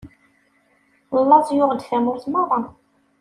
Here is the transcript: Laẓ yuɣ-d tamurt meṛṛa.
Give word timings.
Laẓ 1.19 1.47
yuɣ-d 1.55 1.81
tamurt 1.89 2.25
meṛṛa. 2.31 2.59